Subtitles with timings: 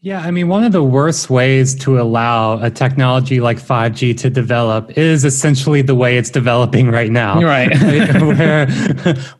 [0.00, 4.30] Yeah, I mean, one of the worst ways to allow a technology like 5G to
[4.30, 7.42] develop is essentially the way it's developing right now.
[7.42, 7.76] Right.
[8.22, 8.68] where,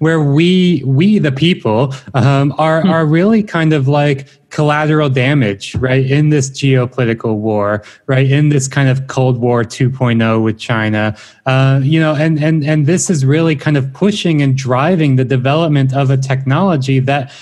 [0.00, 6.04] where we, we the people, um, are, are really kind of like collateral damage, right?
[6.04, 8.28] In this geopolitical war, right?
[8.28, 11.16] In this kind of Cold War 2.0 with China,
[11.46, 15.24] uh, you know, and, and, and this is really kind of pushing and driving the
[15.24, 17.32] development of a technology that,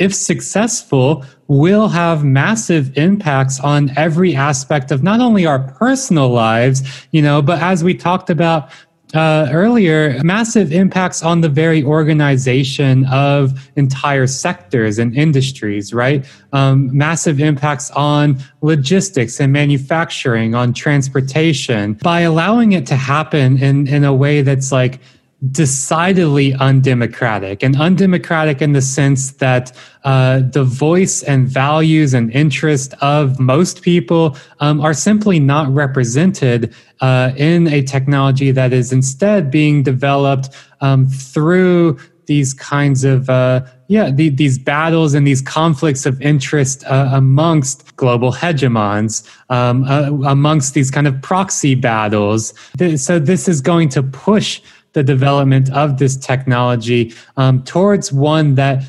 [0.00, 6.82] if successful, will have massive impacts on every aspect of not only our personal lives,
[7.12, 8.70] you know, but as we talked about
[9.14, 16.24] uh, earlier, massive impacts on the very organization of entire sectors and industries, right?
[16.52, 21.94] Um, massive impacts on logistics and manufacturing, on transportation.
[21.94, 25.00] By allowing it to happen in, in a way that's like,
[25.50, 29.72] decidedly undemocratic and undemocratic in the sense that
[30.04, 36.74] uh, the voice and values and interest of most people um, are simply not represented
[37.00, 40.50] uh, in a technology that is instead being developed
[40.82, 46.84] um, through these kinds of uh, yeah the, these battles and these conflicts of interest
[46.84, 52.54] uh, amongst global hegemons um, uh, amongst these kind of proxy battles.
[52.96, 54.60] So this is going to push
[54.92, 58.82] the development of this technology um, towards one that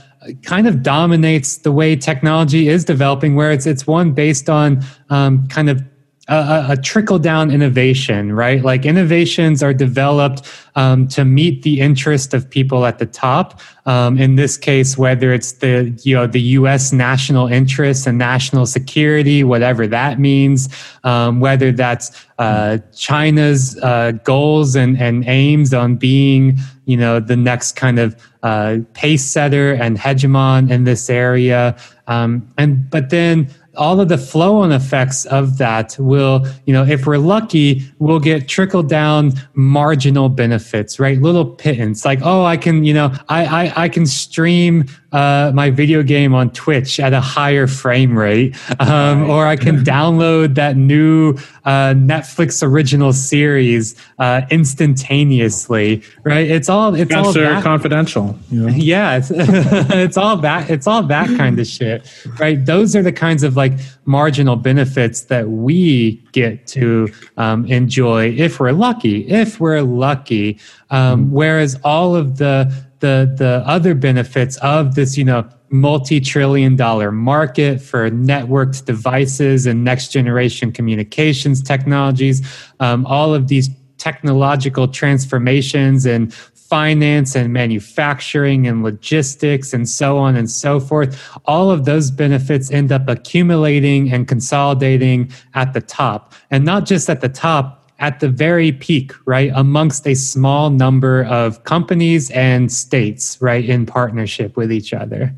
[0.44, 5.48] kind of dominates the way technology is developing, where it's it's one based on um,
[5.48, 5.84] kind of
[6.28, 8.64] a, a, trickle down innovation, right?
[8.64, 13.60] Like innovations are developed um, to meet the interest of people at the top.
[13.88, 16.94] Um, in this case, whether it's the you know the U.S.
[16.94, 20.70] national interest and national security, whatever that means,
[21.04, 27.36] um, whether that's uh, China's uh, goals and, and aims on being you know the
[27.36, 33.50] next kind of uh, pace setter and hegemon in this area, um, and but then
[33.78, 38.20] all of the flow on effects of that will, you know, if we're lucky, we'll
[38.20, 41.22] get trickle down marginal benefits, right?
[41.22, 45.70] Little pittance, like, oh, I can, you know, I I, I can stream uh, my
[45.70, 50.78] video game on Twitch at a higher frame rate, um, or I can download that
[50.78, 51.34] new
[51.66, 56.02] uh, Netflix original series uh, instantaneously.
[56.24, 56.50] Right?
[56.50, 58.38] It's all it's all that, confidential.
[58.50, 58.68] You know?
[58.82, 62.10] Yeah, it's, it's all that it's all that kind of shit.
[62.40, 62.66] Right?
[62.66, 63.74] Those are the kinds of like
[64.06, 67.08] marginal benefits that we get to
[67.38, 69.30] um, enjoy if we're lucky.
[69.30, 71.32] If we're lucky, um, mm-hmm.
[71.32, 72.58] whereas all of the
[73.00, 79.84] the the other benefits of this, you know, multi-trillion dollar market for networked devices and
[79.84, 82.46] next generation communications technologies
[82.82, 83.70] um, all of these
[84.02, 91.70] technological transformations and finance and manufacturing and logistics and so on and so forth all
[91.70, 97.22] of those benefits end up accumulating and consolidating at the top and not just at
[97.22, 103.38] the top at the very peak, right, amongst a small number of companies and states,
[103.40, 105.32] right, in partnership with each other.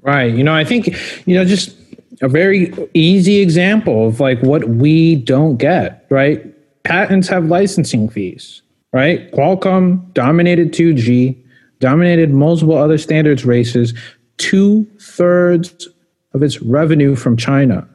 [0.00, 0.32] Right.
[0.32, 1.76] You know, I think, you know, just
[2.22, 6.53] a very easy example of like what we don't get, right?
[6.84, 8.62] Patents have licensing fees,
[8.92, 9.30] right?
[9.32, 11.36] Qualcomm dominated 2G,
[11.80, 13.94] dominated multiple other standards races,
[14.36, 15.88] two thirds
[16.32, 17.88] of its revenue from China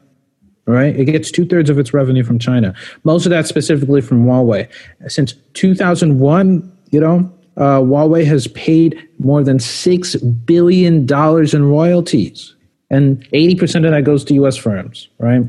[0.70, 0.96] right?
[0.96, 2.74] It gets two thirds of its revenue from China.
[3.04, 4.68] Most of that specifically from Huawei.
[5.08, 12.54] Since 2001, you know, uh, Huawei has paid more than six billion dollars in royalties,
[12.88, 14.56] and 80% of that goes to U.S.
[14.56, 15.42] firms, right?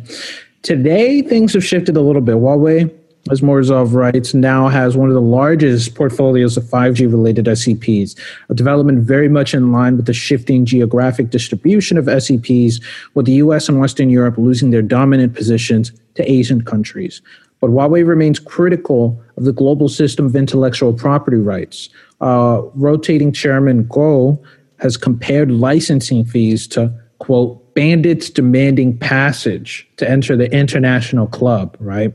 [0.64, 2.36] Today, things have shifted a little bit.
[2.36, 2.94] Huawei
[3.30, 8.18] as Morozov writes, now has one of the largest portfolios of 5G related SEPs,
[8.50, 12.82] a development very much in line with the shifting geographic distribution of SEPs,
[13.14, 17.22] with the US and Western Europe losing their dominant positions to Asian countries.
[17.60, 21.90] But Huawei remains critical of the global system of intellectual property rights.
[22.22, 24.42] Uh, rotating chairman Guo
[24.80, 32.14] has compared licensing fees to, quote, bandits demanding passage to enter the international club, right?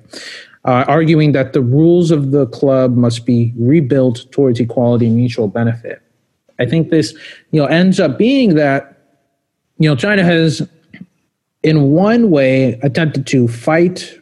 [0.66, 5.48] Uh, arguing that the rules of the club must be rebuilt towards equality and mutual
[5.48, 6.02] benefit.
[6.58, 7.12] I think this,
[7.52, 8.98] you know, ends up being that,
[9.78, 10.66] you know, China has,
[11.62, 14.18] in one way, attempted to fight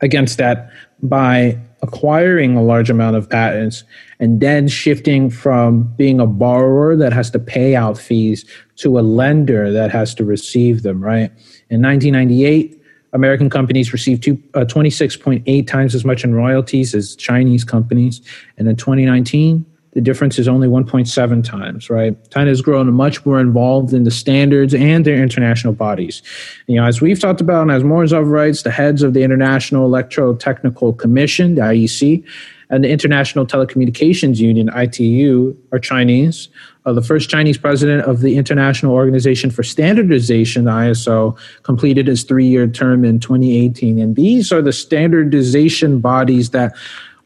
[0.00, 0.70] against that
[1.02, 3.84] by acquiring a large amount of patents
[4.20, 8.44] and then shifting from being a borrower that has to pay out fees
[8.76, 11.30] to a lender that has to receive them, right?
[11.70, 12.79] In 1998,
[13.12, 18.20] American companies received two, uh, 26.8 times as much in royalties as Chinese companies.
[18.56, 22.16] And in 2019, the difference is only 1.7 times, right?
[22.30, 26.22] China has grown much more involved in the standards and their international bodies.
[26.68, 29.90] You know, as we've talked about, and as Morozov writes, the heads of the International
[29.90, 32.24] Electrotechnical Commission, the IEC,
[32.70, 36.48] and the International Telecommunications Union, ITU, are Chinese.
[36.86, 42.22] Uh, the first Chinese president of the International Organization for Standardization, the ISO, completed his
[42.22, 43.98] three year term in 2018.
[43.98, 46.74] And these are the standardization bodies that,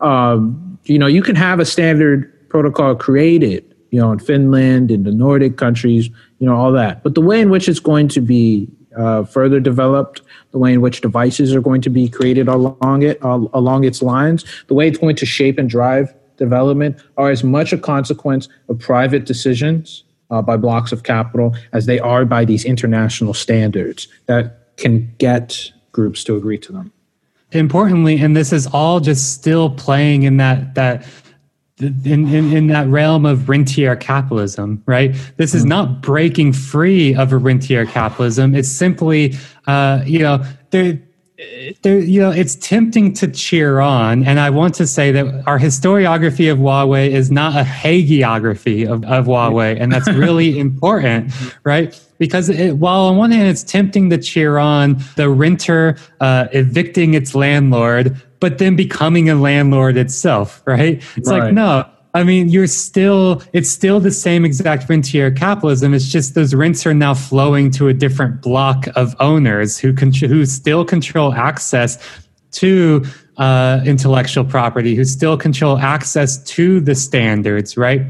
[0.00, 5.04] um, you know, you can have a standard protocol created, you know, in Finland, in
[5.04, 6.08] the Nordic countries,
[6.40, 7.04] you know, all that.
[7.04, 10.80] But the way in which it's going to be uh, further developed, the way in
[10.80, 14.88] which devices are going to be created along it, uh, along its lines, the way
[14.88, 20.04] it's going to shape and drive development are as much a consequence of private decisions
[20.30, 25.70] uh, by blocks of capital as they are by these international standards that can get
[25.92, 26.92] groups to agree to them.
[27.52, 31.06] Importantly, and this is all just still playing in that that
[31.78, 35.14] in, in, in that realm of rentier capitalism, right?
[35.36, 35.70] This is mm-hmm.
[35.70, 38.54] not breaking free of a rentier capitalism.
[38.54, 39.34] It's simply,
[39.66, 41.00] uh, you know, there,
[41.82, 44.24] there, you know, it's tempting to cheer on.
[44.24, 49.04] And I want to say that our historiography of Huawei is not a hagiography of,
[49.04, 49.80] of Huawei.
[49.80, 51.32] And that's really important,
[51.64, 52.00] right?
[52.18, 57.14] Because it, while on one hand, it's tempting to cheer on the renter uh, evicting
[57.14, 61.02] its landlord but then becoming a landlord itself, right?
[61.16, 61.44] It's right.
[61.44, 65.92] like, no, I mean, you're still, it's still the same exact rentier capitalism.
[65.92, 70.12] It's just those rents are now flowing to a different block of owners who, con-
[70.12, 71.98] who still control access
[72.52, 73.04] to
[73.36, 78.02] uh, intellectual property, who still control access to the standards, right?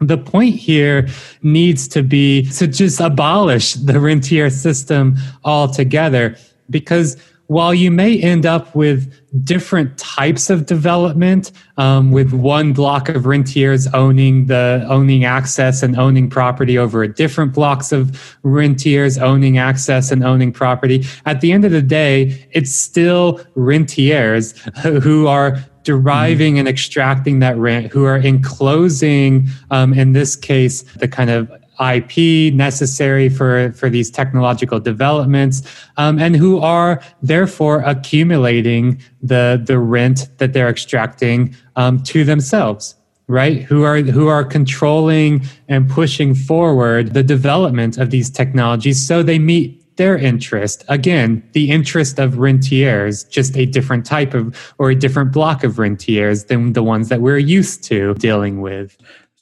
[0.00, 1.08] The point here
[1.42, 6.36] needs to be to just abolish the rentier system altogether
[6.70, 7.16] because
[7.46, 9.12] while you may end up with
[9.44, 15.96] different types of development, um, with one block of rentiers owning the owning access and
[15.96, 21.52] owning property over a different blocks of rentiers owning access and owning property, at the
[21.52, 24.58] end of the day, it's still rentiers
[25.02, 26.60] who are deriving mm-hmm.
[26.60, 31.50] and extracting that rent, who are enclosing, um, in this case, the kind of
[31.80, 35.62] IP necessary for, for these technological developments,
[35.96, 42.94] um, and who are therefore accumulating the, the rent that they're extracting um, to themselves
[43.28, 43.62] right?
[43.62, 49.38] Who are who are controlling and pushing forward the development of these technologies so they
[49.38, 50.84] meet their interest.
[50.88, 55.78] Again the interest of rentiers just a different type of or a different block of
[55.78, 58.96] rentiers than the ones that we're used to dealing with